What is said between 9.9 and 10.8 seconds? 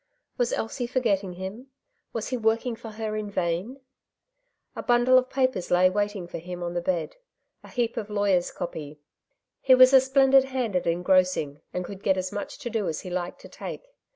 a splendid hand